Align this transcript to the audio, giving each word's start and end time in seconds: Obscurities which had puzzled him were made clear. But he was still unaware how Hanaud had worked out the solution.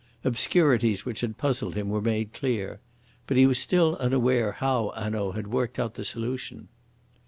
Obscurities 0.23 1.05
which 1.05 1.21
had 1.21 1.37
puzzled 1.37 1.75
him 1.75 1.89
were 1.89 2.01
made 2.01 2.33
clear. 2.33 2.79
But 3.27 3.37
he 3.37 3.45
was 3.45 3.59
still 3.59 3.97
unaware 3.97 4.53
how 4.53 4.91
Hanaud 4.95 5.33
had 5.33 5.45
worked 5.45 5.77
out 5.77 5.93
the 5.93 6.03
solution. 6.03 6.69